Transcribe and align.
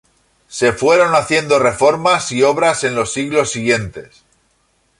Se 0.47 0.73
fueron 0.73 1.13
haciendo 1.13 1.59
reformas 1.59 2.31
y 2.31 2.41
obras 2.41 2.83
en 2.83 2.95
los 2.95 3.13
siglos 3.13 3.51
siguientes. 3.51 4.23